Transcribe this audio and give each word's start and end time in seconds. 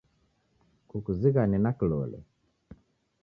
Kukuzighane 0.89 1.57
na 1.63 1.71
kilole. 1.77 2.19